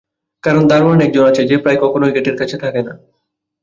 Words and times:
কারণ, 0.43 0.63
দারোয়ান 0.67 0.99
একজন 1.01 1.23
আছে, 1.25 1.41
যে 1.45 1.55
প্রায় 1.57 1.79
কখনোই 1.81 2.13
গেটের 2.15 2.35
কাছে 2.37 2.57
থাকে 2.57 2.81
না। 2.83 2.93